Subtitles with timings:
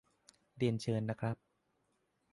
[0.57, 1.37] เรียนเชิญนะครับ